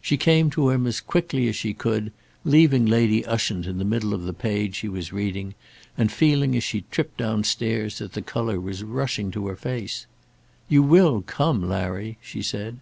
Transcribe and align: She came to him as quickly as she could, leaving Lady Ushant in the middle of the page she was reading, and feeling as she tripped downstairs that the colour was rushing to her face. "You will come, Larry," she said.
She 0.00 0.16
came 0.16 0.48
to 0.50 0.70
him 0.70 0.86
as 0.86 1.00
quickly 1.00 1.48
as 1.48 1.56
she 1.56 1.74
could, 1.74 2.12
leaving 2.44 2.86
Lady 2.86 3.26
Ushant 3.26 3.66
in 3.66 3.78
the 3.78 3.84
middle 3.84 4.14
of 4.14 4.22
the 4.22 4.32
page 4.32 4.76
she 4.76 4.88
was 4.88 5.12
reading, 5.12 5.56
and 5.98 6.12
feeling 6.12 6.54
as 6.56 6.62
she 6.62 6.84
tripped 6.92 7.16
downstairs 7.16 7.98
that 7.98 8.12
the 8.12 8.22
colour 8.22 8.60
was 8.60 8.84
rushing 8.84 9.32
to 9.32 9.48
her 9.48 9.56
face. 9.56 10.06
"You 10.68 10.84
will 10.84 11.22
come, 11.22 11.68
Larry," 11.68 12.16
she 12.22 12.42
said. 12.44 12.78